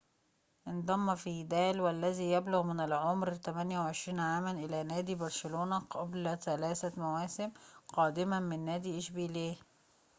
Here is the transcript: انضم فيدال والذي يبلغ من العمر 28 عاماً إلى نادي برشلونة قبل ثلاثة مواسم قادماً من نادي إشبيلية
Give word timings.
انضم 0.69 1.15
فيدال 1.15 1.81
والذي 1.81 2.31
يبلغ 2.31 2.63
من 2.63 2.79
العمر 2.79 3.33
28 3.33 4.19
عاماً 4.19 4.51
إلى 4.51 4.83
نادي 4.83 5.15
برشلونة 5.15 5.79
قبل 5.79 6.39
ثلاثة 6.39 6.91
مواسم 6.97 7.51
قادماً 7.87 8.39
من 8.39 8.65
نادي 8.65 8.97
إشبيلية 8.97 9.55